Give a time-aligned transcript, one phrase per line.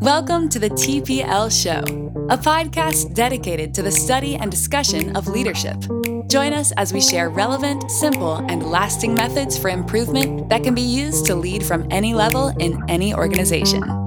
[0.00, 1.80] Welcome to the TPL Show,
[2.30, 5.76] a podcast dedicated to the study and discussion of leadership.
[6.28, 10.80] Join us as we share relevant, simple, and lasting methods for improvement that can be
[10.80, 14.01] used to lead from any level in any organization.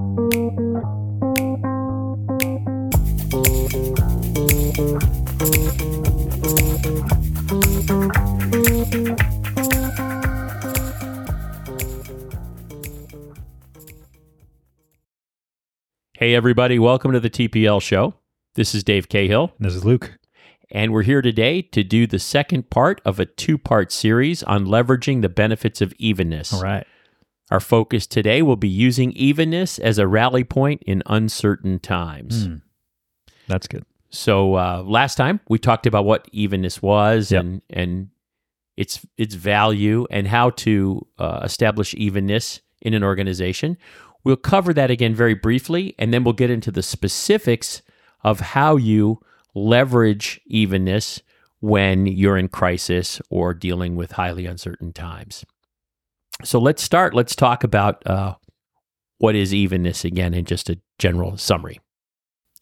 [16.25, 18.15] Hey, everybody, welcome to the TPL show.
[18.55, 20.17] This is Dave Cahill, And This is Luke.
[20.71, 24.65] and we're here today to do the second part of a two part series on
[24.65, 26.51] leveraging the benefits of evenness.
[26.51, 26.87] All right.
[27.51, 32.47] Our focus today will be using evenness as a rally point in uncertain times.
[32.47, 32.55] Hmm.
[33.47, 33.85] That's good.
[34.09, 37.39] So uh, last time we talked about what evenness was Yep.
[37.43, 38.09] and and
[38.75, 43.77] its its value and how to uh, establish evenness in an organization.
[44.25, 47.81] We'll cover that again very briefly, and then we'll get into the specifics
[48.23, 49.21] of how you
[49.53, 51.21] leverage evenness
[51.61, 55.45] when you're in crisis or dealing with highly uncertain times.
[56.43, 57.13] So let's start.
[57.13, 58.35] Let's talk about uh,
[59.19, 61.79] what is evenness again in just a general summary.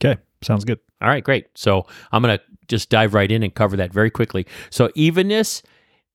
[0.04, 0.22] Okay.
[0.44, 0.80] Sounds good.
[1.02, 1.48] All right, great.
[1.56, 4.46] So I'm going to just dive right in and cover that very quickly.
[4.70, 5.64] So, evenness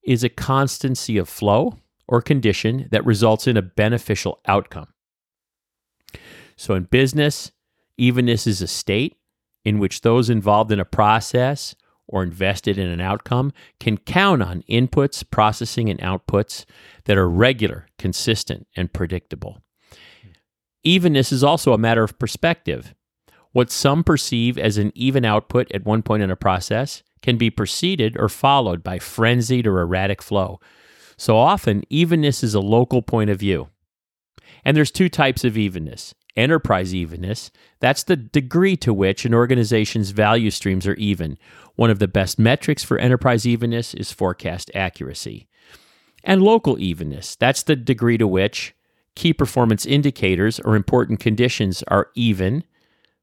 [0.04, 4.88] is a constancy of flow or condition that results in a beneficial outcome.
[6.58, 7.52] So, in business,
[7.96, 9.16] evenness is a state
[9.64, 11.76] in which those involved in a process
[12.08, 16.64] or invested in an outcome can count on inputs, processing, and outputs
[17.04, 19.62] that are regular, consistent, and predictable.
[20.82, 22.92] Evenness is also a matter of perspective.
[23.52, 27.50] What some perceive as an even output at one point in a process can be
[27.50, 30.58] preceded or followed by frenzied or erratic flow.
[31.16, 33.68] So often, evenness is a local point of view.
[34.64, 36.14] And there's two types of evenness.
[36.38, 41.36] Enterprise evenness, that's the degree to which an organization's value streams are even.
[41.74, 45.48] One of the best metrics for enterprise evenness is forecast accuracy.
[46.22, 48.72] And local evenness, that's the degree to which
[49.16, 52.62] key performance indicators or important conditions are even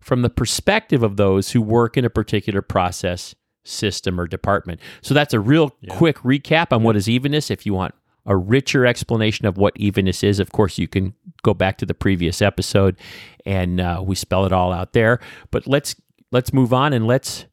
[0.02, 4.82] from the perspective of those who work in a particular process, system, or department.
[5.02, 7.50] So that's a real quick recap on what is evenness.
[7.50, 7.96] If you want
[8.26, 11.14] a richer explanation of what evenness is, of course, you can
[11.44, 12.98] go back to the previous episode
[13.46, 15.20] and uh, we spell it all out there.
[15.52, 15.96] But let's
[16.32, 17.46] let's move on and let's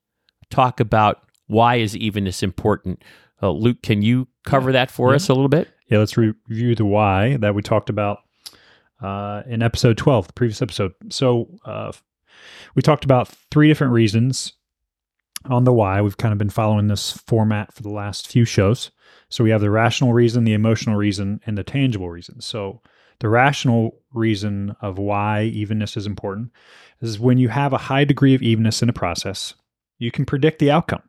[0.50, 3.03] talk about why is evenness important.
[3.43, 5.16] Uh, Luke, can you cover that for Yeah.
[5.16, 5.69] us a little bit?
[5.88, 5.99] Yeah.
[5.99, 8.19] Let's re- review the why that we talked about
[9.03, 10.93] uh, in episode 12, the previous episode.
[11.11, 11.93] So uh,
[12.75, 14.55] we talked about three different reasons
[15.47, 16.00] on the why.
[16.00, 18.91] We've kind of been following this format for the last few shows.
[19.32, 22.43] So we have the rational reason, the emotional reason, and the tangible reason.
[22.43, 22.82] So
[23.20, 26.50] the rational reason of why evenness is important
[27.00, 29.54] is when you have a high degree of evenness in a process,
[29.98, 31.03] you can predict the outcome.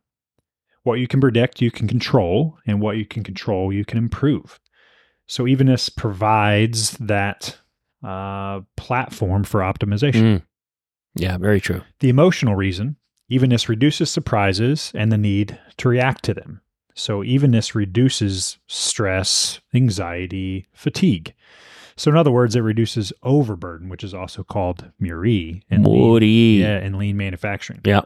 [0.83, 4.57] What you can predict, you can control, and what you can control, you can improve.
[5.27, 7.57] So evenness provides that
[8.05, 10.21] uh, platform for optimization.
[10.21, 10.43] Mm.
[11.15, 11.81] Yeah, very true.
[11.99, 12.95] The emotional reason,
[13.27, 16.61] evenness reduces surprises and the need to react to them.
[16.95, 21.33] So evenness reduces stress, anxiety, fatigue.
[21.95, 26.79] So in other words, it reduces overburden, which is also called MURI in lean, yeah,
[26.79, 27.81] in lean manufacturing.
[27.83, 28.01] Yeah.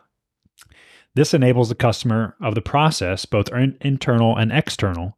[1.15, 5.17] This enables the customer of the process, both in- internal and external,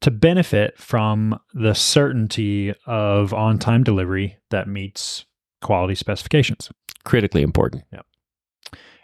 [0.00, 5.24] to benefit from the certainty of on time delivery that meets
[5.62, 6.70] quality specifications.
[7.04, 7.84] Critically important.
[7.92, 8.02] Yeah.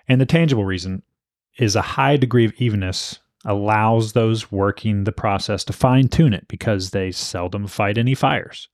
[0.09, 1.03] And the tangible reason
[1.59, 6.47] is a high degree of evenness allows those working the process to fine tune it
[6.49, 8.69] because they seldom fight any fires.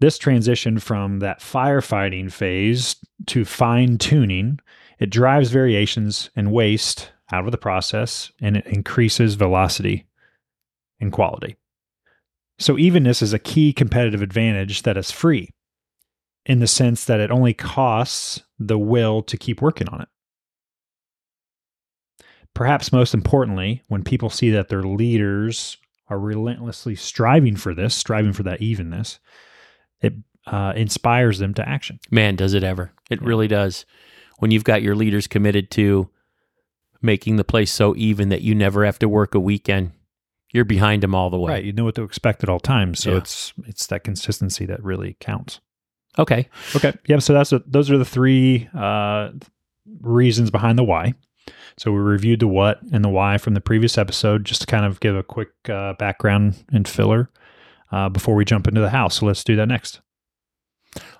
[0.00, 2.96] This transition from that firefighting phase
[3.26, 4.60] to fine tuning,
[4.98, 10.06] it drives variations and waste out of the process and it increases velocity
[11.00, 11.56] and quality.
[12.58, 15.50] So, evenness is a key competitive advantage that is free
[16.44, 20.08] in the sense that it only costs the will to keep working on it.
[22.58, 25.76] Perhaps most importantly, when people see that their leaders
[26.08, 29.20] are relentlessly striving for this, striving for that evenness,
[30.00, 30.14] it
[30.44, 32.00] uh, inspires them to action.
[32.10, 32.90] Man, does it ever.
[33.10, 33.86] It really does.
[34.40, 36.10] When you've got your leaders committed to
[37.00, 39.92] making the place so even that you never have to work a weekend,
[40.52, 41.52] you're behind them all the way.
[41.52, 42.98] Right, you know what to expect at all times.
[42.98, 43.18] So Yeah.
[43.18, 45.60] it's it's that consistency that really counts.
[46.18, 46.48] Okay.
[46.74, 46.92] Okay.
[47.06, 47.20] Yeah.
[47.20, 49.30] So that's a, those are the three uh,
[50.00, 51.14] reasons behind the why.
[51.78, 54.84] So we reviewed the what and the why from the previous episode, just to kind
[54.84, 57.30] of give a quick uh, background and filler
[57.92, 59.08] uh, before we jump into the how.
[59.08, 60.00] So let's do that next.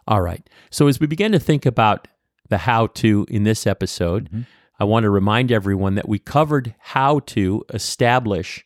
[0.07, 0.49] All right.
[0.71, 2.09] So as we begin to think about
[2.49, 4.47] the how to in this episode, Mhm.
[4.81, 8.65] I want to remind everyone that we covered how to establish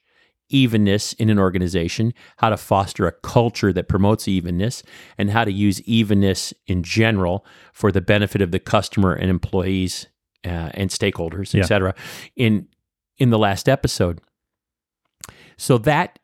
[0.50, 4.82] evenness in an organization, how to foster a culture that promotes evenness,
[5.16, 10.06] and how to use evenness in general for the benefit of the customer and employees
[10.44, 11.62] uh, and stakeholders, Yeah.
[11.62, 11.94] et cetera,
[12.36, 12.68] in
[13.18, 14.20] in the last episode.
[15.56, 16.18] So that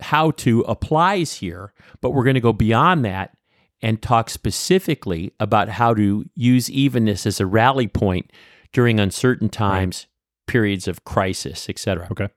[0.00, 3.36] how to applies here, but we're going to go beyond that
[3.82, 8.30] and talk specifically about how to use evenness as a rally point
[8.72, 10.06] during uncertain times,
[10.46, 12.08] periods of crisis, etc.
[12.12, 12.28] Okay.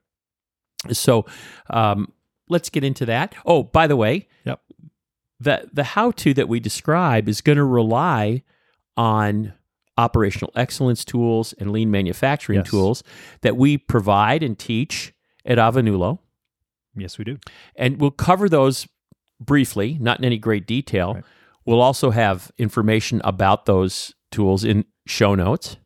[0.92, 1.24] So
[1.70, 2.12] um,
[2.48, 3.34] let's get into that.
[3.46, 4.60] Oh, by the way, Yep.
[5.40, 8.42] the the how to that we describe is going to rely
[8.96, 9.54] on
[9.96, 12.68] operational excellence tools and lean manufacturing Yes.
[12.70, 13.02] tools
[13.42, 15.12] that we provide and teach
[15.44, 16.18] at Avanulo.
[16.96, 17.38] Yes, we do.
[17.76, 18.88] And we'll cover those
[19.40, 21.14] briefly, not in any great detail.
[21.14, 21.24] Right.
[21.64, 25.76] We'll also have information about those tools in show notes.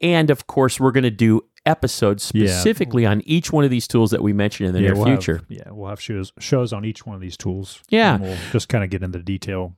[0.00, 2.46] And of course, we're going to do episodes Yeah.
[2.48, 5.38] specifically on each one of these tools that we mentioned in the near we'll future.
[5.38, 7.82] Have, yeah, we'll have shows shows on each one of these tools.
[7.88, 8.14] Yeah.
[8.14, 9.76] And we'll just kind of get into the detail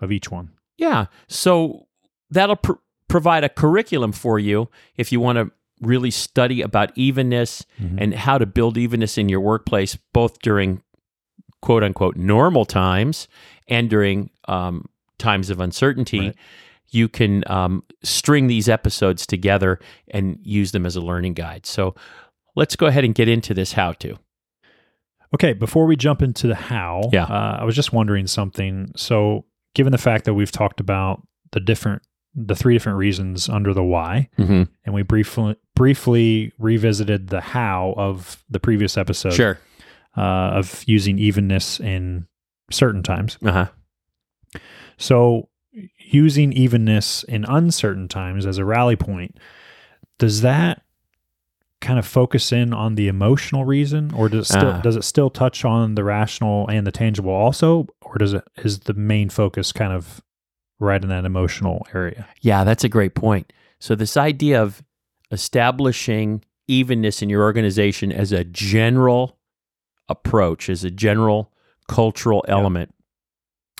[0.00, 0.50] of each one.
[0.76, 1.06] Yeah.
[1.28, 1.86] So
[2.30, 2.72] that'll pr-
[3.08, 5.50] provide a curriculum for you if you want to
[5.80, 7.98] really study about evenness Mhm.
[8.00, 10.82] and how to build evenness in your workplace, both during
[11.62, 13.28] quote unquote normal times
[13.68, 14.84] and during um,
[15.18, 16.20] times of uncertainty.
[16.20, 16.36] Right.
[16.90, 19.78] You can um, string these episodes together
[20.08, 21.64] and use them as a learning guide.
[21.66, 21.94] So
[22.56, 24.18] let's go ahead and get into this how to.
[25.34, 27.24] Okay, before we jump into the how, Yeah.
[27.24, 28.90] uh, I was just wondering something.
[28.96, 29.44] So,
[29.74, 31.22] given the fact that we've talked about
[31.52, 32.02] the different,
[32.34, 34.62] the three different reasons under the why, Mm-hmm.
[34.84, 39.58] and we briefly briefly revisited the how of the previous episode, Sure.
[40.16, 40.20] uh,
[40.60, 42.26] of using evenness in
[42.70, 43.38] certain times.
[43.44, 43.66] Uh huh.
[44.98, 45.48] So,
[45.98, 49.38] using evenness in uncertain times as a rally point,
[50.18, 50.82] does that
[51.80, 54.80] kind of focus in on the emotional reason, or does it still Ah.
[54.82, 58.80] does it still touch on the rational and the tangible also, or does it is
[58.80, 60.20] the main focus kind of
[60.80, 62.26] right in that emotional area?
[62.40, 63.52] Yeah, that's a great point.
[63.78, 64.82] So, this idea of
[65.30, 69.38] establishing evenness in your organization as a general
[70.08, 71.52] approach, as a general
[71.88, 72.54] cultural Yeah.
[72.54, 72.94] element,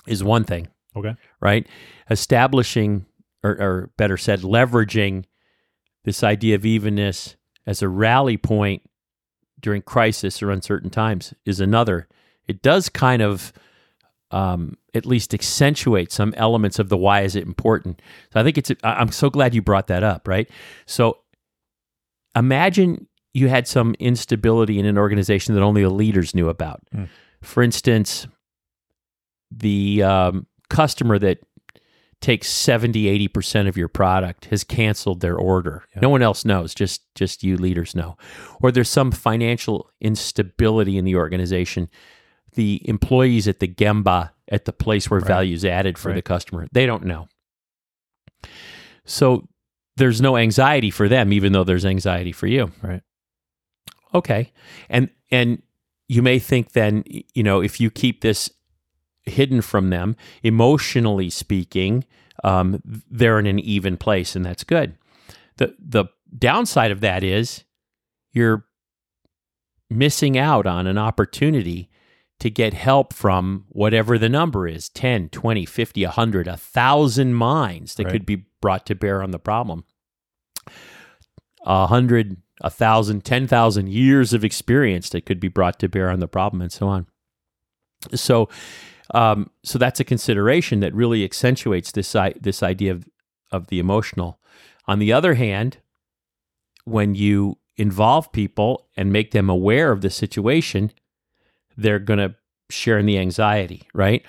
[0.07, 1.15] is one thing, Okay.
[1.39, 1.67] right?
[2.09, 3.05] Establishing,
[3.43, 5.25] or, or better said, leveraging
[6.03, 7.35] this idea of evenness
[7.67, 8.81] as a rally point
[9.59, 12.07] during crisis or uncertain times is another.
[12.47, 13.53] It does kind of
[14.31, 18.01] um, at least accentuate some elements of the why is it important.
[18.33, 18.71] So I think it's.
[18.83, 20.27] I'm so glad you brought that up.
[20.27, 20.49] Right.
[20.85, 21.19] So
[22.35, 26.81] imagine you had some instability in an organization that only the leaders knew about.
[26.91, 27.05] Hmm.
[27.41, 28.27] For instance,
[29.49, 31.39] the um, customer that
[32.21, 36.01] takes 70 80% of your product has canceled their order Yeah.
[36.01, 38.15] no one else knows just just you leaders know
[38.61, 41.89] or there's some financial instability in the organization
[42.53, 45.27] the employees at the gemba at the place where Right.
[45.27, 46.67] value is added for the customer.
[46.71, 47.27] They don't know.
[49.05, 49.47] So
[49.97, 52.71] there's no anxiety for them even though there's anxiety for you.
[52.81, 53.01] Right.
[54.13, 54.51] okay.
[54.89, 55.61] And and
[56.07, 58.51] you may think then you know if you keep this
[59.23, 62.03] hidden from them emotionally speaking
[62.43, 64.97] um, they're in an even place and that's good.
[65.57, 66.05] The the
[66.37, 67.63] downside of that is
[68.33, 68.65] you're
[69.89, 71.89] missing out on an opportunity
[72.41, 78.05] to get help from whatever the number is 10 20 50 100 1000 minds that
[78.05, 78.11] Right.
[78.11, 79.85] could be brought to bear on the problem
[81.63, 86.09] a hundred, a thousand, ten thousand years of experience that could be brought to bear
[86.09, 87.05] on the problem, and so on.
[88.15, 88.49] So,
[89.13, 93.07] um, so that's a consideration that really accentuates this i- this idea of
[93.51, 94.39] of the emotional.
[94.87, 95.77] On the other hand,
[96.85, 100.91] when you involve people and make them aware of the situation,
[101.77, 102.35] they're going to
[102.69, 104.23] share in the anxiety, right?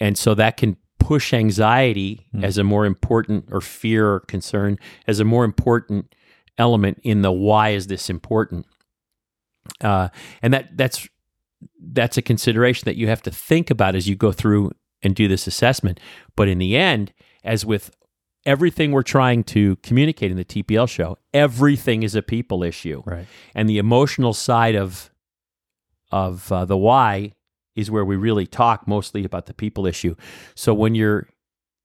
[0.00, 2.44] And so that can push anxiety Hmm.
[2.44, 6.14] as a more important or fear or concern as a more important
[6.56, 8.64] element in the why is this important
[9.82, 10.08] uh,
[10.42, 11.06] and that that's
[11.92, 14.70] that's a consideration that you have to think about as you go through
[15.02, 15.98] and do this assessment
[16.36, 17.90] but in the end as with
[18.46, 23.26] everything we're trying to communicate in the TPL show everything is a people issue Right.
[23.54, 25.10] and the emotional side of
[26.14, 27.32] of uh, the why
[27.74, 30.14] is where we really talk mostly about the people issue.
[30.54, 31.28] So when you're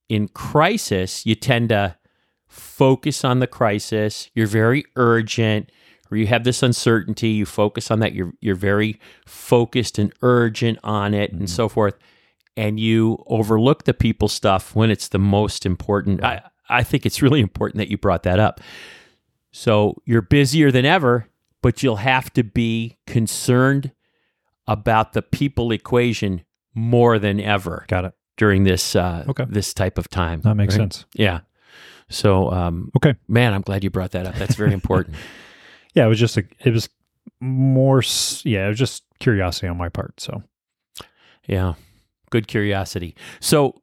[0.07, 1.98] in crisis, you tend to
[2.48, 4.29] focus on the crisis.
[4.36, 5.71] You're very urgent,
[6.12, 7.29] or you have this uncertainty.
[7.29, 8.13] You focus on that.
[8.13, 11.95] You're you're very focused and urgent on it, and so forth.
[12.55, 16.24] And you overlook the people stuff when it's the most important.
[16.24, 18.62] I I think it's really important that you brought that up.
[19.51, 21.25] So you're busier than ever,
[21.63, 23.91] but you'll have to be concerned
[24.69, 26.43] about the people equation
[26.75, 28.13] more than ever Got it.
[28.38, 29.45] during this uh, Okay.
[29.49, 30.41] this type of time.
[30.41, 30.83] That makes right?
[30.83, 31.05] sense.
[31.13, 31.41] Yeah.
[32.09, 33.15] So, um, Okay.
[33.27, 34.35] man, I'm glad you brought that up.
[34.35, 35.15] That's very important.
[35.93, 36.88] Yeah, it was just a, it was
[37.41, 38.01] more,
[38.43, 40.19] yeah, it was just curiosity on my part.
[40.19, 40.43] So,
[41.47, 41.73] yeah.
[42.31, 43.15] Good curiosity.
[43.39, 43.81] So,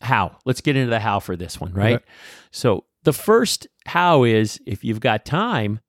[0.00, 0.38] how?
[0.44, 1.96] Let's get into the how for this one, right?
[1.96, 2.04] Okay.
[2.50, 5.80] So, the first how is if you've got time,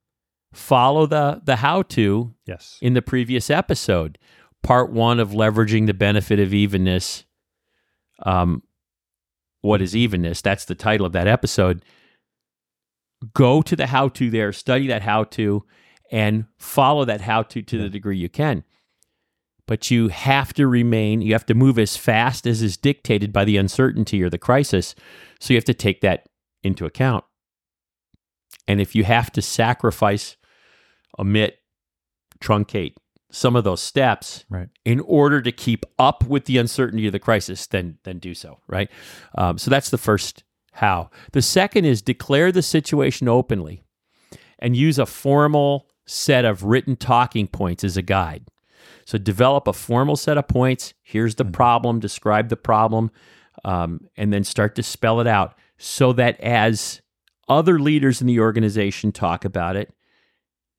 [0.55, 2.79] follow the the how to yes.
[2.81, 4.17] in the previous episode,
[4.63, 7.25] part one of leveraging the benefit of evenness.
[8.25, 8.63] Um,
[9.61, 10.41] what is evenness?
[10.41, 11.83] That's the title of that episode.
[13.33, 15.65] Go to the how to there, study that how to,
[16.11, 18.63] and follow that how to to the degree you can.
[19.67, 23.45] But you have to remain, you have to move as fast as is dictated by
[23.45, 24.93] the uncertainty or the crisis.
[25.39, 26.29] So you have to take that
[26.63, 27.25] into account.
[28.67, 30.37] And if you have to sacrifice,
[31.19, 31.59] omit,
[32.39, 32.95] truncate
[33.31, 34.69] some of those steps Right.
[34.85, 38.59] in order to keep up with the uncertainty of the crisis, then then do so.
[38.67, 38.89] Right.
[39.37, 40.43] Um, so that's the first
[40.73, 41.09] how.
[41.31, 43.83] The second is declare the situation openly,
[44.59, 48.47] and use a formal set of written talking points as a guide.
[49.05, 50.93] So develop a formal set of points.
[51.01, 51.99] Here's the problem.
[51.99, 53.11] Describe the problem,
[53.63, 57.01] um, and then start to spell it out so that as
[57.47, 59.93] other leaders in the organization talk about it,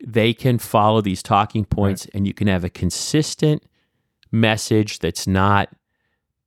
[0.04, 3.62] they can follow these talking points and you can have a consistent
[4.32, 5.68] message that's not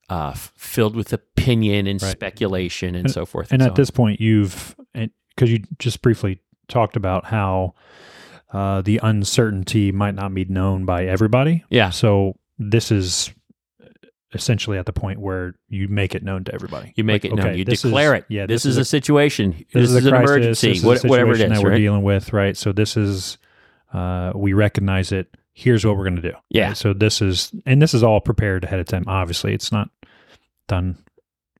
[0.09, 2.11] uh, filled with opinion and Right.
[2.11, 3.51] speculation and, And- so forth.
[3.51, 7.73] And so at this point, you've, because you just briefly talked about how
[8.51, 11.63] uh, the uncertainty might not be known by everybody.
[11.69, 11.91] Yeah.
[11.91, 13.31] So, this is
[14.33, 16.93] essentially at the point where you make it known to everybody.
[16.95, 17.47] You make Like, it known.
[17.47, 18.25] okay, You declare is- it.
[18.29, 19.51] Yeah, this, is, a, situation.
[19.73, 20.67] this, This, is, a an crisis, emergency.
[20.69, 21.77] this is a what- whatever it is that we're right?
[21.77, 22.55] dealing with, right?
[22.55, 23.37] So this is
[23.93, 25.35] uh, we recognize it.
[25.53, 26.33] Here's what we're going to do.
[26.49, 26.67] Yeah.
[26.69, 26.77] right?
[26.77, 29.03] So this is and this is all prepared ahead of time.
[29.07, 29.89] Obviously, it's not
[30.67, 30.97] done,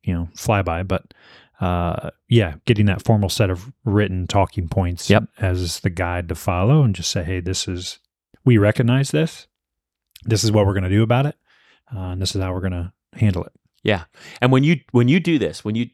[0.03, 1.13] you know, flyby, but
[1.59, 5.23] uh, yeah, getting that formal set of written talking points Yep.
[5.39, 7.99] as the guide to follow, and just say, hey, this is
[8.45, 9.47] we recognize this.
[10.23, 11.35] This is what we're going to do about it,
[11.95, 13.51] uh, and this is how we're going to handle it.
[13.83, 14.03] Yeah.
[14.41, 15.87] And when you when you do this, when you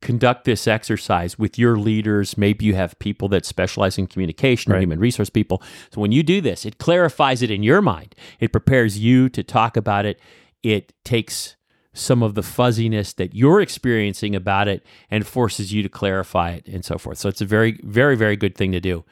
[0.00, 4.74] conduct this exercise with your leaders, maybe you have people that specialize in communication or
[4.74, 4.82] Right.
[4.82, 5.62] human resource people.
[5.92, 8.14] So when you do this, it clarifies it in your mind.
[8.38, 10.20] It prepares you to talk about it.
[10.62, 11.56] It takes
[11.94, 16.66] some of the fuzziness that you're experiencing about it and forces you to clarify it
[16.68, 17.18] and so forth.
[17.18, 19.04] So it's a very very very good thing to do.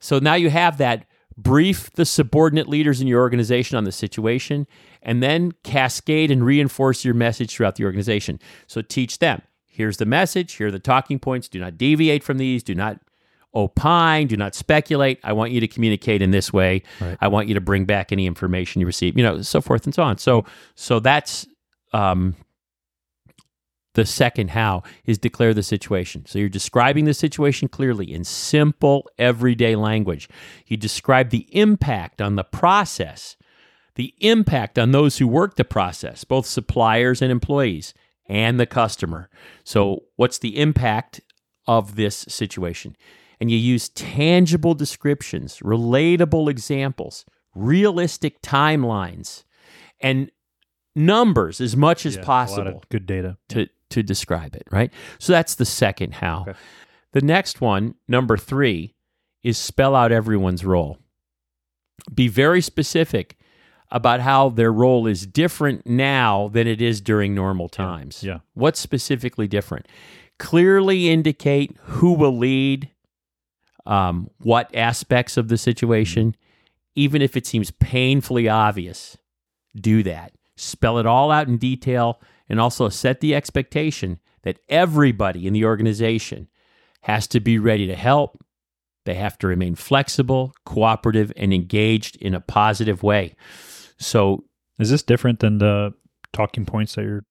[0.00, 1.04] So now you have that
[1.36, 4.66] brief the subordinate leaders in your organization on the situation
[5.08, 8.38] and then cascade and reinforce your message throughout the organization.
[8.66, 9.40] So teach them.
[9.64, 11.48] Here's the message, here are the talking points.
[11.48, 12.62] Do not deviate from these.
[12.62, 13.00] Do not
[13.54, 15.18] opine, do not speculate.
[15.24, 16.82] I want you to communicate in this way.
[17.00, 17.16] Right.
[17.22, 19.94] I want you to bring back any information you receive, you know, so forth and
[19.94, 20.18] so on.
[20.18, 21.46] So so that's
[21.94, 22.36] um
[23.94, 26.26] the second how is declare the situation.
[26.26, 30.28] So you're describing the situation clearly in simple everyday language.
[30.66, 33.36] You describe the impact on the process,
[33.98, 37.92] the impact on those who work the process, both suppliers and employees,
[38.26, 39.28] and the customer.
[39.64, 41.20] So, what's the impact
[41.66, 42.96] of this situation?
[43.40, 47.24] And you use tangible descriptions, relatable examples,
[47.56, 49.42] realistic timelines,
[50.00, 50.30] and
[50.94, 53.36] numbers as much as Yeah, a lot of possible good data.
[53.48, 54.92] to to describe it, right?
[55.18, 56.42] So that's the second how.
[56.42, 56.58] Okay.
[57.12, 58.94] The next one, number 3,
[59.42, 60.98] is spell out everyone's role.
[62.14, 63.37] Be very specific
[63.90, 68.22] about how their role is different now than it is during normal times.
[68.22, 68.40] Yeah.
[68.54, 69.86] What's specifically different?
[70.38, 72.90] Clearly indicate who will lead,
[73.86, 76.36] um, what aspects of the situation,
[76.94, 79.16] even if it seems painfully obvious.
[79.74, 80.32] Do that.
[80.56, 85.64] Spell it all out in detail and also set the expectation that everybody in the
[85.64, 86.48] organization
[87.02, 88.44] has to be ready to help.
[89.04, 93.34] They have to remain flexible, cooperative, and engaged in a positive way.
[93.98, 94.44] So,
[94.78, 95.92] Is this different than the
[96.32, 97.24] talking points that you're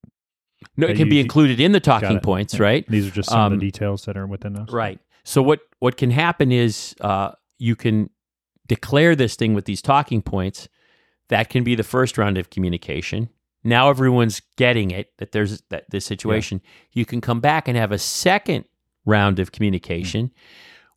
[0.75, 2.63] no, it can you- be included in the talking points, Yeah.
[2.63, 2.87] right?
[2.89, 4.69] These are just some Um, of the details that are within those.
[4.71, 4.99] Right.
[5.23, 8.09] So what what can happen is uh, you can
[8.67, 10.67] declare this thing with these talking points.
[11.29, 13.29] That can be the first round of communication.
[13.63, 16.61] now everyone's getting it that there's that this situation.
[16.93, 18.65] You can come back and have a second
[19.05, 20.31] round of communication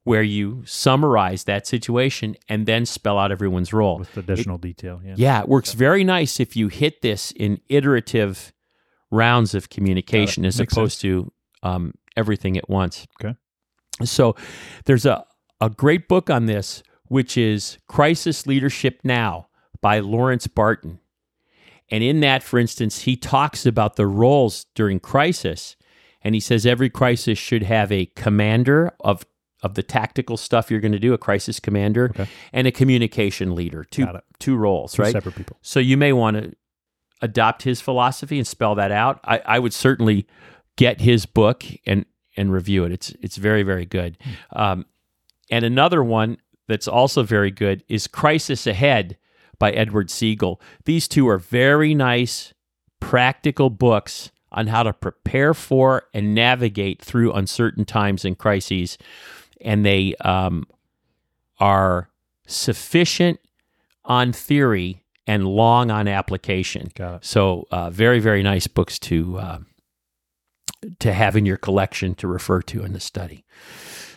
[0.05, 3.99] where you summarize that situation and then spell out everyone's role.
[3.99, 5.01] with additional detail.
[5.05, 5.15] Yeah.
[5.17, 8.53] Yeah, it works very nice if you hit this in iterative
[9.11, 13.07] rounds of communication as opposed to um, everything at once.
[13.23, 13.37] Okay.
[14.05, 14.35] So
[14.87, 15.25] there's a,
[15.61, 19.49] a great book on this, which is Crisis Leadership Now
[19.83, 21.01] by Laurence Barton.
[21.91, 25.77] And in that, for instance, he talks about the roles during crisis.
[26.23, 29.25] And he says every crisis should have a commander of,
[29.63, 32.29] of the tactical stuff you're going to do, a crisis commander, Okay.
[32.53, 33.85] and a communication leader.
[33.85, 34.07] Two,
[34.39, 35.13] two roles, Two right?
[35.13, 35.57] separate people.
[35.63, 36.53] So you may want to
[37.23, 39.21] adopt his philosophy and spell that out.
[39.25, 40.27] I, I would certainly
[40.77, 42.93] get his book and and review it.
[42.93, 44.17] It's it's very very good.
[44.55, 44.87] Um,
[45.51, 46.39] and another one
[46.69, 49.19] that's also very good is Crisis Ahead
[49.59, 50.59] by Edward Segal.
[50.87, 52.55] These two are very nice,
[53.01, 58.97] practical books on how to prepare for and navigate through uncertain times and crises,
[59.63, 60.67] and they um,
[61.59, 62.09] are
[62.47, 63.41] sufficient
[64.05, 66.91] on theory and long on application.
[66.95, 67.25] Got it.
[67.25, 69.59] So, uh, very very nice books to uh,
[70.99, 73.45] to have in your collection to refer to in the study.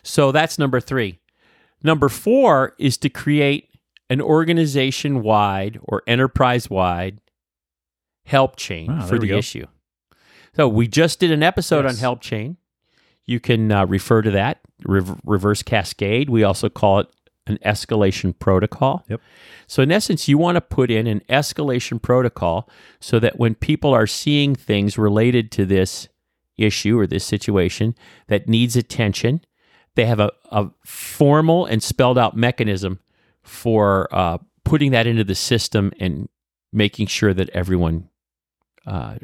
[0.03, 1.19] So that's number three.
[1.83, 3.69] Number four is to create
[4.09, 7.19] an organization wide or enterprise wide
[8.25, 9.37] help chain Wow, for the go.
[9.37, 9.67] issue.
[10.55, 12.57] So we just did an episode on help chain.
[13.25, 16.29] You can uh, refer to that rev- reverse cascade.
[16.29, 17.07] We also call it
[17.47, 19.03] an escalation protocol.
[19.09, 19.21] Yep.
[19.67, 23.93] So in essence, you want to put in an escalation protocol so that when people
[23.93, 26.07] are seeing things related to this
[26.57, 27.95] issue or this situation
[28.27, 29.41] that needs attention,
[29.95, 32.99] they have a, a formal and spelled out mechanism
[33.41, 36.29] for uh, putting that into the system and
[36.71, 38.09] making sure that everyone
[38.87, 39.17] uh,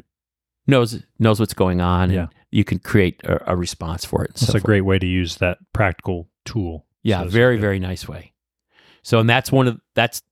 [0.66, 2.20] knows knows what's going on Yeah.
[2.22, 4.34] and you can create a, a response for it.
[4.34, 4.62] That's so a forth.
[4.64, 6.86] great way to use that practical tool.
[7.02, 8.32] Yeah, So very very nice way.
[9.02, 10.22] So, and that's one of that's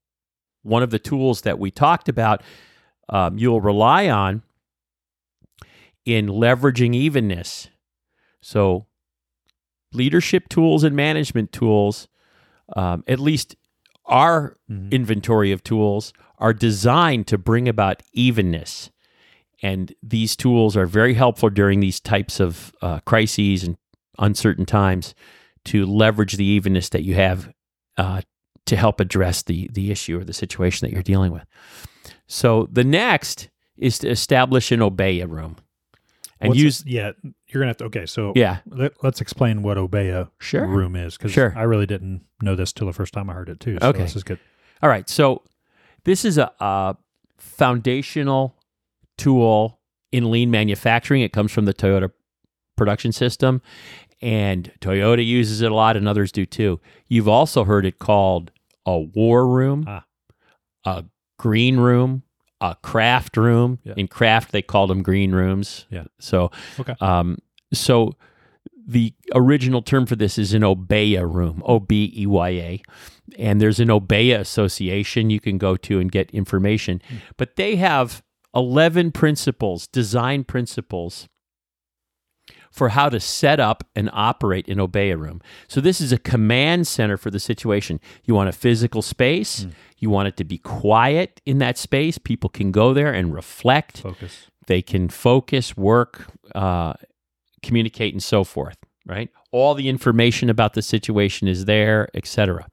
[0.62, 2.42] one of the tools that we talked about.
[3.08, 4.42] Um, you'll rely on
[6.04, 7.68] in leveraging evenness.
[8.40, 8.86] So,
[9.92, 12.08] leadership tools and management tools,
[12.76, 13.56] um, at least
[14.06, 14.90] our Mhm.
[14.90, 18.90] inventory of tools, are designed to bring about evenness.
[19.62, 23.76] And these tools are very helpful during these types of uh, crises and
[24.18, 25.14] uncertain times
[25.64, 27.52] to leverage the evenness that you have
[27.96, 28.20] uh,
[28.66, 31.44] to help address the the issue or the situation that you're dealing with.
[32.26, 35.56] So the next is to establish an Obeya room
[36.40, 37.12] and What's use it- yeah,
[37.48, 37.84] you're gonna have to.
[37.86, 40.66] Okay, so yeah let, us explain what Obeya Sure.
[40.66, 41.52] room is because Sure.
[41.56, 43.78] I really didn't know this till the first time I heard it too.
[43.80, 44.02] So Okay.
[44.02, 44.38] this is good.
[44.82, 45.08] All right.
[45.08, 45.42] So
[46.04, 46.96] this is a, a
[47.38, 48.54] foundational
[49.18, 49.80] tool
[50.12, 51.20] in lean manufacturing.
[51.22, 52.10] It comes from the Toyota
[52.76, 53.60] production system,
[54.22, 56.80] and Toyota uses it a lot, and others do too.
[57.08, 58.50] You've also heard it called
[58.86, 60.04] a war room, Ah.
[60.86, 61.04] a
[61.38, 62.22] green room,
[62.60, 63.78] a craft room.
[63.84, 63.94] Yeah.
[63.96, 65.86] In craft, they called them green rooms.
[65.90, 66.04] Yeah.
[66.18, 66.50] So,
[66.80, 66.94] Okay.
[67.00, 67.38] um,
[67.72, 68.14] so
[68.86, 72.82] the original term for this is an Obeya room, O B E Y A.
[73.38, 77.02] And there's an Obeya association you can go to and get information.
[77.36, 78.22] But they have
[78.54, 81.28] 11 principles, design principles
[82.70, 85.40] for how to set up and operate an Obeya room.
[85.68, 87.98] So this is a command center for the situation.
[88.24, 89.66] You want a physical space,
[89.98, 92.18] you want it to be quiet in that space.
[92.18, 94.46] People can go there and reflect Focus.
[94.66, 96.92] they can focus, work, uh,
[97.62, 98.76] communicate, and so forth.
[99.06, 99.30] Right?
[99.50, 102.68] All the information about the situation is there, etc.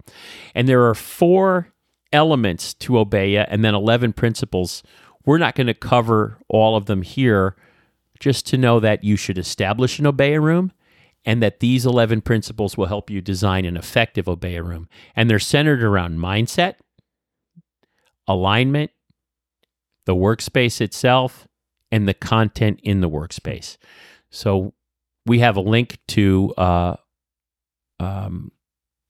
[0.54, 1.70] And there are four
[2.12, 4.84] elements to Obeya, and then eleven principles.
[5.26, 7.56] We're not going to cover all of them here.
[8.20, 10.72] Just to know that you should establish an Obeya room,
[11.26, 14.88] and that these eleven principles will help you design an effective Obeya room.
[15.18, 16.76] And they're centered around mindset,
[18.28, 18.92] alignment,
[20.06, 21.48] the workspace itself,
[21.92, 23.78] and the content in the workspace.
[24.30, 24.74] So
[25.26, 26.96] we have a link to uh,
[28.00, 28.52] um,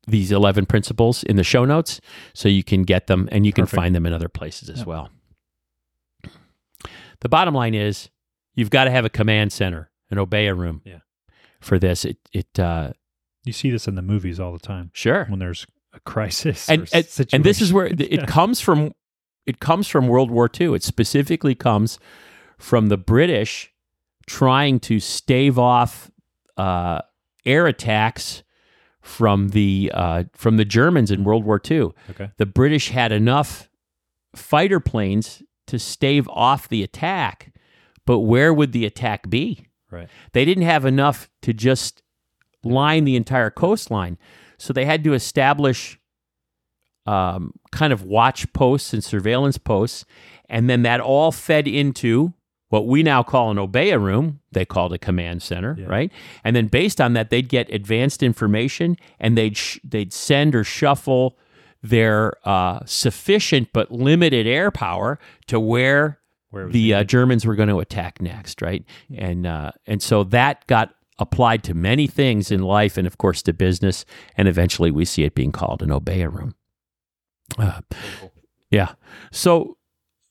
[0.07, 1.99] these 11 principles in the show notes
[2.33, 3.75] so you can get them and you can Perfect.
[3.75, 4.85] find them in other places as Yeah.
[4.85, 5.09] well.
[7.25, 8.11] The bottom line is
[8.53, 10.99] you've got to have a command center, an Obeya room Yeah.
[11.59, 12.05] for this.
[12.05, 12.91] It, it uh,
[13.45, 15.25] You see this in the movies all the time sure.
[15.25, 16.69] when there's a crisis.
[16.69, 18.25] and and, and this is where it, it Yeah.
[18.27, 18.91] comes from
[19.47, 20.75] it comes from World War II.
[20.75, 21.97] It specifically comes
[22.59, 23.73] from the British
[24.27, 26.11] trying to stave off
[26.57, 27.01] uh,
[27.43, 28.43] air attacks
[29.01, 31.89] from the uh, from the Germans in World War II.
[32.11, 32.29] Okay.
[32.37, 33.67] The British had enough
[34.35, 37.53] fighter planes to stave off the attack,
[38.05, 39.65] but where would the attack be?
[39.91, 40.09] Right.
[40.33, 42.01] They didn't have enough to just
[42.63, 44.17] line the entire coastline.
[44.57, 45.99] So they had to establish
[47.05, 50.05] um, kind of watch posts and surveillance posts.
[50.49, 52.33] And then that all fed into
[52.69, 54.39] what we now call an Obeya room.
[54.51, 55.85] They called a command center, Yeah.
[55.85, 56.11] right?
[56.43, 60.63] And then based on that, they'd get advanced information and they'd, sh- they'd send or
[60.63, 61.37] shuffle
[61.89, 66.19] their uh, sufficient but limited air power to where
[66.49, 67.03] Where the uh.
[67.03, 68.83] Germans were going to attack next, right?
[69.15, 73.41] And uh, and so that got applied to many things in life, and of course
[73.43, 74.05] to business,
[74.37, 76.55] and eventually we see it being called an Obeya room.
[77.57, 77.81] Uh,
[78.69, 78.95] yeah.
[79.31, 79.77] So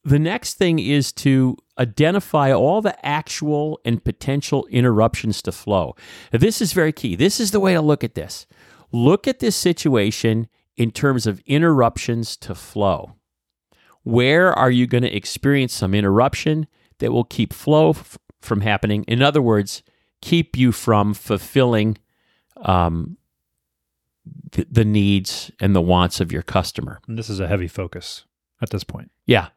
[0.02, 5.94] the next thing is to identify all the actual and potential interruptions to flow.
[6.32, 7.16] Now, this is very key.
[7.16, 8.46] This is the way to look at this.
[8.92, 13.14] Look at this situation in terms of interruptions to flow.
[14.02, 16.66] Where are you going to experience some interruption
[16.98, 19.04] that will keep flow f- from happening?
[19.04, 19.82] In other words,
[20.20, 21.96] keep you from fulfilling
[22.56, 23.16] um,
[24.52, 27.00] the, the needs and the wants of your customer.
[27.08, 28.24] And this is a heavy focus
[28.62, 29.10] at this point.
[29.26, 29.48] Yeah.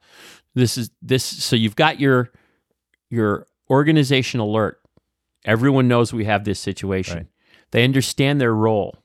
[0.56, 2.32] This is this so you've got your
[3.10, 4.82] your organization alert.
[5.46, 7.18] Everyone knows we have this situation.
[7.18, 7.28] Right.
[7.72, 8.98] They understand their role.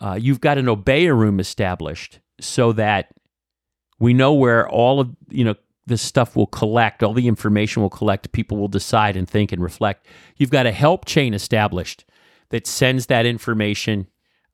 [0.00, 3.12] Uh, you've got an Obeya room established so that
[3.98, 5.54] we know where all of you know
[5.86, 9.62] this stuff will collect, all the information will collect, people will decide and think and
[9.62, 10.06] reflect.
[10.36, 12.04] You've got a help chain established
[12.50, 14.06] that sends that information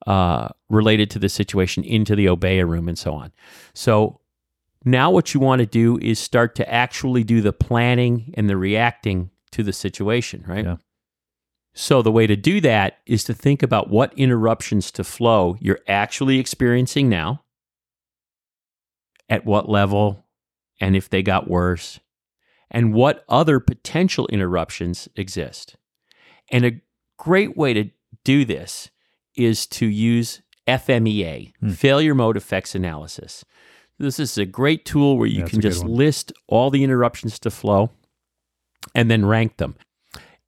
[0.05, 3.31] uh, related to the situation into the Obeya room and so on.
[3.73, 4.19] So
[4.85, 8.57] now what you want to do is start to actually do the planning and the
[8.57, 10.65] reacting to the situation, right?
[10.65, 10.77] Yeah.
[11.79, 15.81] So the way to do that is to think about what interruptions to flow you're
[15.87, 17.43] actually experiencing now,
[19.29, 20.25] at what level,
[20.81, 21.99] and if they got worse,
[22.71, 25.75] and what other potential interruptions exist.
[26.51, 26.81] And a
[27.19, 27.91] great way to
[28.23, 28.89] do this
[29.35, 31.69] is to use FMEA, Hmm.
[31.69, 33.45] failure mode effects analysis.
[33.99, 37.51] This is a great tool where you Yeah, can just list all the interruptions to
[37.51, 37.91] flow
[38.95, 39.75] and then rank them.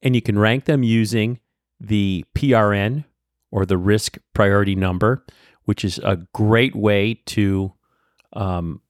[0.02, 1.40] And you can rank them using
[1.80, 3.06] the PRN
[3.52, 5.26] or the risk priority number,
[5.64, 7.74] which is a great way to
[8.34, 8.82] um,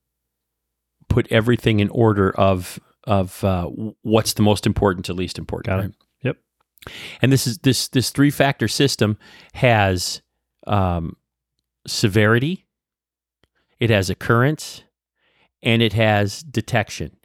[1.08, 3.64] put everything in order of of uh,
[4.02, 5.66] what's the most important to least important.
[5.66, 5.82] Got it.
[5.82, 5.94] right?
[6.22, 6.36] Yep.
[7.22, 9.18] And this is this this three factor system
[9.54, 10.22] has
[10.66, 11.16] um,
[11.86, 12.66] severity,
[13.78, 14.82] it has occurrence,
[15.62, 17.16] and it has detection.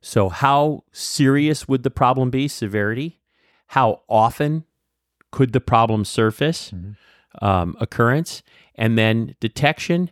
[0.00, 2.48] So, how serious would the problem be?
[2.48, 3.20] Severity.
[3.74, 4.64] How often
[5.32, 6.70] could the problem surface?
[6.70, 6.94] Mhm.
[7.42, 8.44] Um, occurrence,
[8.76, 10.10] and then detection.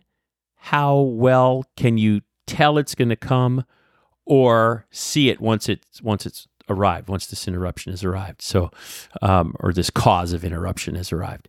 [0.55, 3.63] How well can you tell it's going to come,
[4.25, 8.41] or see it once it's once it's arrived, once this interruption has arrived?
[8.41, 8.69] So,
[9.21, 11.47] um, or this cause of interruption has arrived.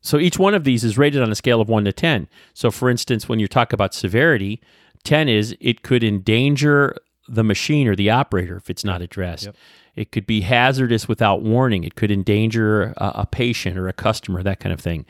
[0.00, 2.28] So each one of these is rated on a scale of one to 10.
[2.54, 4.60] So, for instance, when you talk about severity,
[5.02, 6.94] 10 is it could endanger
[7.30, 9.46] the machine or the operator if it's not addressed.
[9.46, 9.56] Yep.
[9.94, 11.84] It could be hazardous without warning.
[11.84, 15.06] It could endanger a, a patient or a customer, that kind of thing.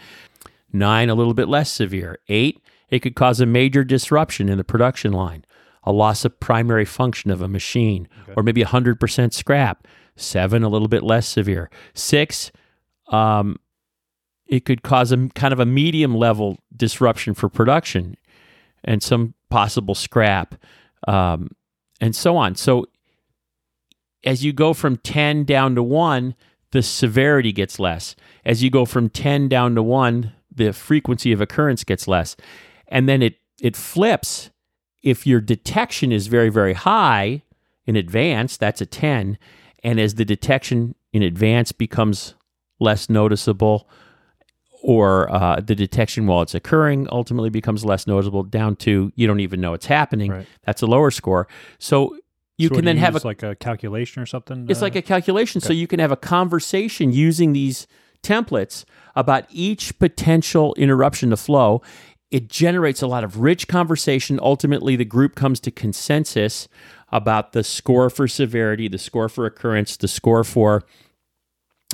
[0.72, 2.18] Nine, a little bit less severe.
[2.28, 5.44] Eight, it could cause a major disruption in the production line,
[5.84, 9.86] a loss of primary function of a machine, or maybe 100% scrap.
[10.16, 11.70] Seven, a little bit less severe.
[11.94, 12.52] Six,
[13.08, 13.56] um,
[14.46, 18.16] it could cause a kind of a medium level disruption for production
[18.84, 20.56] and some possible scrap
[21.08, 21.50] um,
[22.00, 22.54] and so on.
[22.54, 22.86] So
[24.24, 26.34] as you go from 10 down to 1,
[26.72, 28.14] the severity gets less.
[28.44, 32.36] As you go from 10 down to 1, the frequency of occurrence gets less.
[32.88, 34.50] And then it it flips
[35.02, 37.42] if your detection is very very high
[37.86, 39.38] in advance, that's a 10,
[39.82, 42.34] and as the detection in advance becomes
[42.78, 43.88] less noticeable
[44.82, 49.40] or uh, the detection while it's occurring ultimately becomes less noticeable down to you don't
[49.40, 50.46] even know it's happening Right.
[50.64, 51.46] that's a lower score
[51.78, 52.16] so
[52.58, 54.66] you So can then have a like a calculation or something.
[54.68, 55.62] it's uh, like a calculation.
[55.62, 57.86] So you can have a conversation using these
[58.22, 58.84] templates
[59.16, 61.80] about each potential interruption to flow.
[62.30, 64.38] It generates a lot of rich conversation.
[64.42, 66.68] Ultimately, the group comes to consensus
[67.10, 70.82] about the score for severity, the score for occurrence, the score for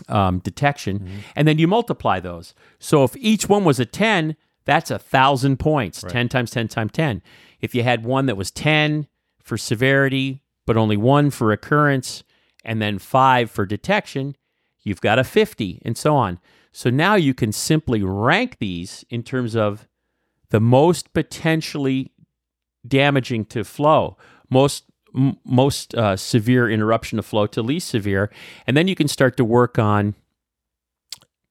[0.09, 1.18] um, detection, Mm-hmm.
[1.37, 2.54] and then you multiply those.
[2.78, 6.92] So if each one was a 10, that's a thousand points, 10 times 10 times
[6.92, 7.22] 10.
[7.61, 9.06] If you had one that was 10
[9.42, 12.24] for severity, but only one for occurrence,
[12.64, 14.37] and then five for detection,
[14.82, 16.40] you've got a 50, and so on.
[16.72, 19.87] So now you can simply rank these in terms of
[20.50, 22.12] the most potentially
[22.87, 24.16] damaging to flow,
[24.50, 24.85] most
[25.16, 28.31] m- most uh, severe interruption of flow to least severe,
[28.66, 30.14] and then you can start to work on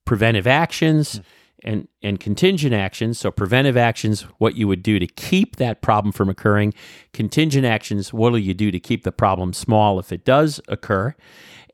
[0.06, 1.22] preventive actions
[1.64, 3.20] and and contingent actions.
[3.20, 6.74] So preventive actions, what you would do to keep that problem from occurring.
[7.12, 11.16] Contingent actions, what will you do to keep the problem small if it does occur?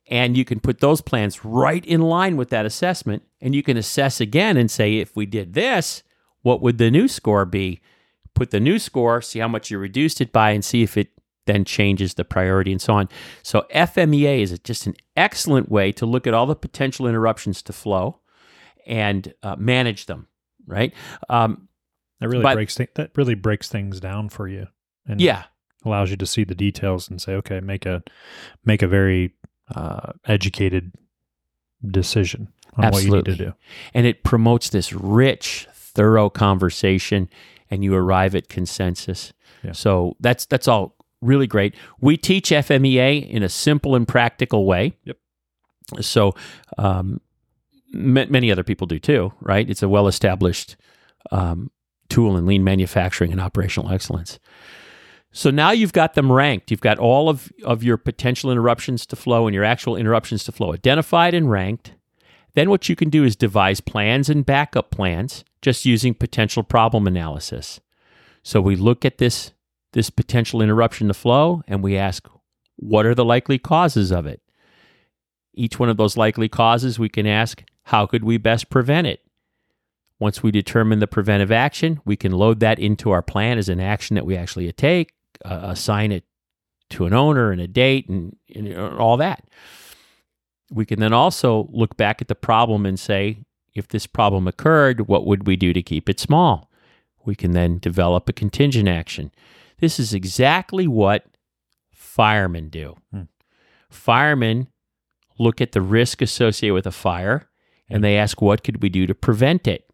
[0.10, 3.78] And you can put those plans right in line with that assessment, and you can
[3.78, 6.04] assess again and say, if we did this,
[6.42, 7.80] what would the new score be?
[8.34, 11.10] Put the new score, see how much you reduced it by, and see if it
[11.46, 13.10] then changes the priority and so on.
[13.44, 17.74] So FMEA is just an excellent way to look at all the potential interruptions to
[17.74, 18.20] flow
[18.86, 20.28] and uh, manage them.
[20.68, 20.94] Right?
[21.30, 21.68] Um,
[22.20, 24.68] That really But- breaks thi- that really breaks things down for you,
[25.08, 25.46] and yeah,
[25.84, 28.04] allows you to see the details and say, okay, make a
[28.64, 29.34] make a very
[29.76, 30.92] uh, educated
[31.90, 33.36] decision on what you need Absolutely.
[33.38, 33.54] to do.
[33.94, 37.30] and it promotes this rich, thorough conversation,
[37.70, 39.34] and you arrive at consensus.
[39.64, 39.72] Yeah.
[39.74, 41.76] So that's that's all really great.
[42.00, 44.98] We teach FMEA in a simple and practical way.
[45.06, 45.18] Yep.
[46.02, 46.34] So
[46.78, 47.22] um,
[47.94, 49.70] ma- many other people do too, right?
[49.70, 50.76] It's a well established
[51.32, 51.72] um,
[52.10, 54.40] tool in lean manufacturing and operational excellence.
[55.32, 56.72] So now you've got them ranked.
[56.72, 60.52] You've got all of, of your potential interruptions to flow and your actual interruptions to
[60.52, 61.94] flow identified and ranked.
[62.54, 67.08] Then what you can do is devise plans and backup plans just using potential problem
[67.08, 67.80] analysis.
[68.44, 69.54] So we look at this
[69.94, 72.28] this potential interruption to flow and we ask
[72.78, 74.42] what are the likely causes of it?
[75.54, 79.22] Each one of those likely causes we can ask how could we best prevent it?
[80.20, 83.80] Once we determine the preventive action, we can load that into our plan as an
[83.80, 86.24] action that we actually take, uh, assign it
[86.92, 89.44] to an owner and a date and, and all that.
[90.70, 93.40] We can then also look back at the problem and say,
[93.74, 96.70] if this problem occurred, what would we do to keep it small?
[97.26, 99.32] We can then develop a contingent action.
[99.82, 101.26] This is exactly what
[101.92, 102.96] firemen do.
[103.12, 103.24] Hmm.
[103.90, 104.68] Firemen
[105.38, 107.50] look at the risk associated with a fire
[107.90, 109.90] and they ask, what could we do to prevent it?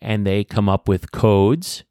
[0.00, 1.82] And they come up with codes,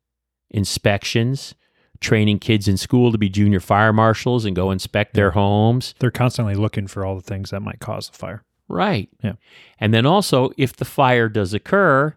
[0.50, 1.56] inspections,
[2.00, 5.96] training kids in school to be junior fire marshals and go inspect their homes.
[6.00, 8.44] They're constantly looking for all the things that might cause a fire.
[8.70, 9.10] Right.
[9.24, 9.34] Yeah.
[9.80, 12.16] And then also, if the fire does occur,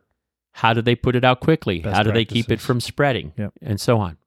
[0.52, 1.80] how do they put it out quickly?
[1.80, 3.32] Best how do they keep it from spreading?
[3.36, 3.54] Yep.
[3.62, 4.18] And so on.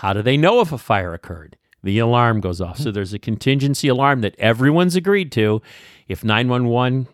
[0.00, 1.58] How do they know if a fire occurred?
[1.82, 2.78] The alarm goes off.
[2.78, 5.60] So there's a contingency alarm that everyone's agreed to.
[6.08, 7.06] If 911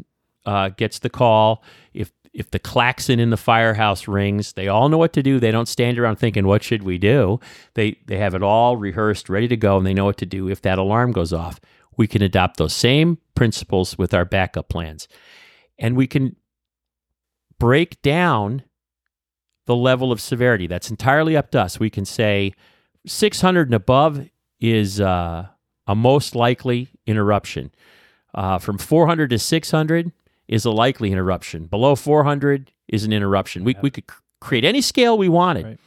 [0.45, 4.99] uh, gets the call, if if the klaxon in the firehouse rings, they all know
[4.99, 5.41] what to do.
[5.41, 7.41] They don't stand around thinking, "What should we do?"
[7.75, 10.49] They they have it all rehearsed, ready to go, and they know what to do
[10.49, 11.59] if that alarm goes off.
[11.97, 15.09] We can adopt those same principles with our backup plans,
[15.77, 16.37] and we can
[17.59, 18.63] break down
[19.65, 20.69] the level of severity.
[20.69, 21.81] That's entirely up to us.
[21.81, 22.53] We can say
[23.07, 24.29] 600 and above
[24.61, 25.47] is uh,
[25.87, 27.71] a most likely interruption.
[28.35, 30.13] Uh, from 400 to 600
[30.49, 31.67] is a likely interruption.
[31.67, 33.65] Below 400 is an interruption.
[33.65, 34.05] We, we could
[34.41, 35.81] create any scale we wanted, Right.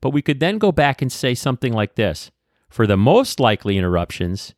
[0.00, 2.30] but we could then go back and say something like this
[2.70, 4.54] For the most likely interruptions,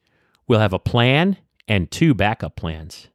[0.46, 3.08] we'll have a plan and two backup plans.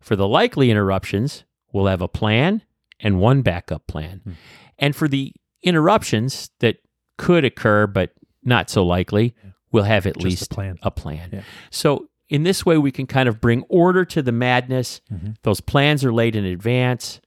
[0.00, 2.62] For the likely interruptions, we'll have a plan
[3.00, 4.20] and one backup plan.
[4.24, 4.32] Hmm.
[4.78, 6.78] And for the interruptions that
[7.18, 8.12] could occur but
[8.44, 9.34] not so likely,
[9.70, 10.78] we'll have at Just a least plan.
[10.82, 11.30] a plan.
[11.32, 11.42] Yeah.
[11.70, 15.00] So in this way, we can kind of bring order to the madness.
[15.12, 15.36] Mhm.
[15.42, 17.20] Those plans are laid in advance.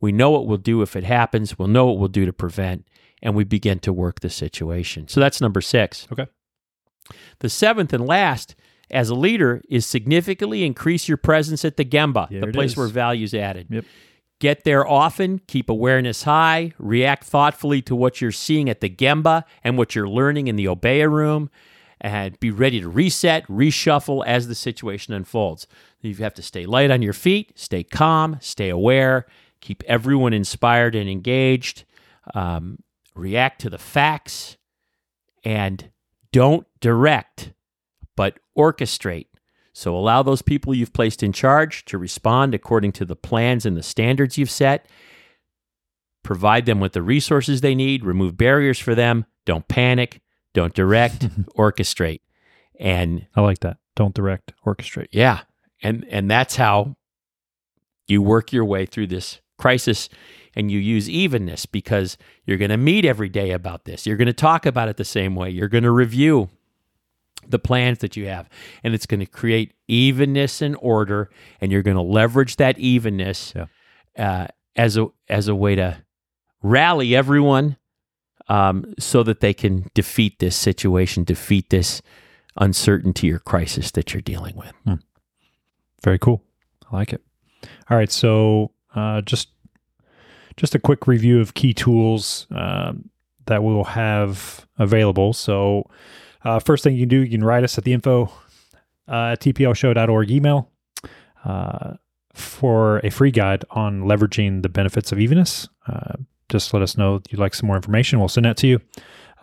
[0.00, 1.58] We know what we'll do if it happens.
[1.58, 2.86] We'll know what we'll do to prevent,
[3.22, 5.08] and we begin to work the situation.
[5.08, 6.06] So that's number six.
[6.12, 6.26] Okay.
[7.38, 8.54] The seventh and last,
[8.90, 12.76] as a leader, is significantly increase your presence at the Gemba, There the place is.
[12.76, 13.66] where value's added.
[13.70, 13.84] Yep.
[14.38, 19.44] Get there often, keep awareness high, react thoughtfully to what you're seeing at the Gemba
[19.64, 21.48] and what you're learning in the Obeya room,
[22.02, 25.66] and be ready to reset, reshuffle as the situation unfolds.
[26.02, 29.24] You have to stay light on your feet, stay calm, stay aware,
[29.60, 31.84] keep everyone inspired and engaged,
[32.34, 32.80] um,
[33.14, 34.58] react to the facts,
[35.44, 35.90] and
[36.30, 37.52] don't direct,
[38.16, 39.28] but orchestrate.
[39.76, 43.76] So allow those people you've placed in charge to respond according to the plans and
[43.76, 44.86] the standards you've set.
[46.22, 49.26] Provide them with the resources they need, remove barriers for them.
[49.44, 50.22] Don't panic,
[50.54, 52.20] don't direct, orchestrate.
[52.80, 53.76] And I like that.
[53.96, 55.08] Don't direct, orchestrate.
[55.10, 55.42] yeah,
[55.82, 56.96] and and that's how
[58.08, 60.08] you work your way through this crisis
[60.54, 64.06] and you use evenness because you're going to meet every day about this.
[64.06, 65.50] You're going to talk about it the same way.
[65.50, 66.48] You're going to review
[67.48, 68.48] the plans that you have
[68.84, 71.28] and it's going to create evenness and order
[71.60, 73.66] and you're going to leverage that evenness Yeah.
[74.18, 75.98] uh, as a as a way to
[76.62, 77.76] rally everyone
[78.48, 82.00] um, so that they can defeat this situation, defeat this
[82.56, 84.72] uncertainty or crisis that you're dealing with.
[86.04, 86.42] Very cool.
[86.90, 87.22] I like it.
[87.90, 89.48] All right, so uh, just
[90.56, 93.10] just a quick review of key tools um,
[93.46, 95.32] that we'll have available.
[95.32, 95.90] So,
[96.46, 98.30] uh, first thing you can do, you can write us at the info
[99.08, 100.70] uh, tplshow.org email
[101.44, 101.94] uh,
[102.34, 105.68] for a free guide on leveraging the benefits of evenness.
[105.88, 106.14] Uh,
[106.48, 108.20] just let us know you'd like some more information.
[108.20, 108.80] We'll send that to you.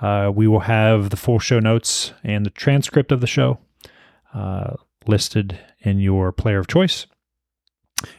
[0.02, 3.60] Uh, we will have the full show notes and the transcript of the show
[4.34, 7.06] uh, listed in your player of choice.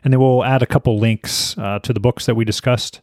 [0.03, 3.01] And then we'll add a couple links uh, to the books that we discussed,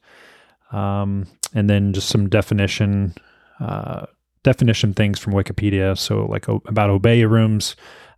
[0.72, 3.13] um, and then just some definition
[3.60, 4.06] uh,
[4.44, 5.98] definition things from Wikipedia.
[5.98, 7.76] So like o- about Obeya rooms,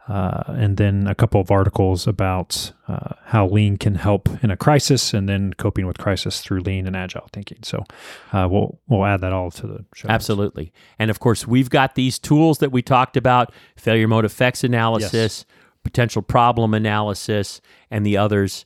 [0.07, 4.57] uh, and then a couple of articles about uh, how lean can help in a
[4.57, 7.59] crisis, and then coping with crisis through lean and agile thinking.
[7.63, 7.85] So
[8.33, 10.07] uh, we'll we'll add that all to the show.
[10.07, 10.13] notes.
[10.15, 10.73] Absolutely.
[10.99, 15.45] And of course, we've got these tools that we talked about failure mode effects analysis,
[15.83, 18.65] potential problem analysis, and the others.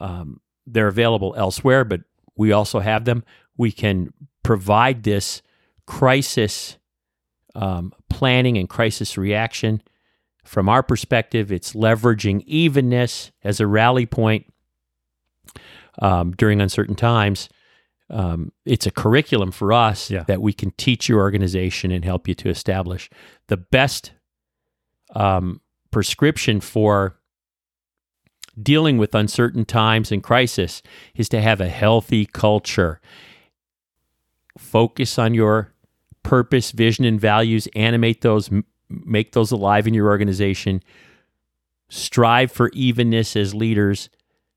[0.00, 2.02] Um, they're available elsewhere, but
[2.36, 3.24] we also have them.
[3.56, 4.12] We can
[4.42, 5.40] provide this
[5.86, 6.78] crisis
[7.54, 9.82] um, planning and crisis reaction.
[10.44, 14.46] From our perspective, it's leveraging evenness as a rally point
[16.00, 17.48] um, during uncertain times.
[18.10, 20.24] Um, it's a curriculum for us Yeah.
[20.24, 23.08] that we can teach your organization and help you to establish
[23.48, 24.12] the best
[25.14, 27.16] um, prescription for
[28.60, 30.82] dealing with uncertain times and crisis
[31.14, 33.00] is to have a healthy culture.
[34.58, 35.73] Focus on your
[36.24, 37.68] purpose, vision, and values.
[37.76, 40.82] Animate those, m- make those alive in your organization.
[41.88, 44.08] Strive for evenness as leaders.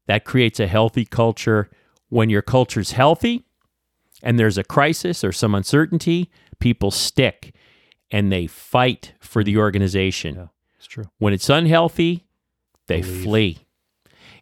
[0.08, 1.70] That creates a healthy culture.
[2.10, 3.44] When your culture's healthy
[4.24, 7.54] and there's a crisis or some uncertainty, people stick
[8.10, 10.36] and they fight for the organization.
[10.36, 10.46] Yeah.
[10.78, 11.04] It's true.
[11.18, 12.26] When it's unhealthy,
[12.88, 13.24] they Believe.
[13.24, 13.58] flee.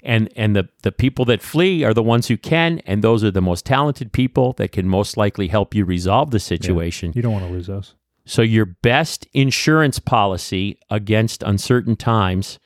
[0.06, 3.32] And and the the people that flee are the ones who can, and those are
[3.32, 7.12] the most talented people that can most likely help you resolve the situation.
[7.16, 7.96] You don't want to lose those.
[8.26, 12.60] So your best insurance policy against uncertain times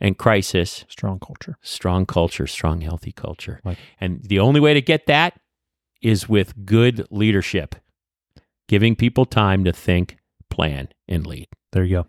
[0.00, 1.56] and crisis, Strong culture.
[1.62, 3.60] strong culture, strong healthy culture.
[4.00, 5.38] And the only way to get that
[6.02, 7.76] is with good leadership.
[8.68, 10.16] Giving people time to think,
[10.50, 11.48] plan, and lead.
[11.72, 12.06] There you go.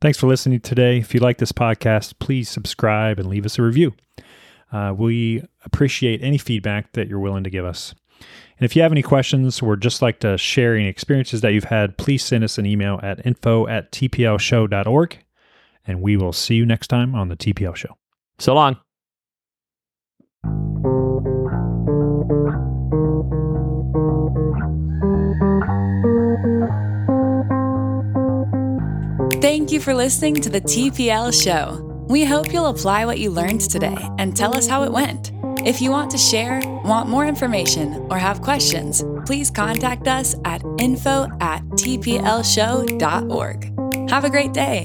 [0.00, 0.98] Thanks for listening today.
[0.98, 3.94] If you like this podcast, please subscribe and leave us a review.
[4.72, 7.94] Uh, we appreciate any feedback that you're willing to give us.
[8.58, 11.64] And if you have any questions or just like to share any experiences that you've
[11.64, 15.18] had, please send us an email at info at tplshow.org.
[15.86, 17.96] And we will see you next time on the TPL Show.
[18.38, 18.78] So long.
[29.46, 31.80] Thank you for listening to the TPL show.
[32.08, 35.30] We hope you'll apply what you learned today and tell us how it went.
[35.64, 40.64] If you want to share, want more information, or have questions, please contact us at
[40.80, 42.90] info at tplshow.org.
[44.10, 44.84] Have a great day.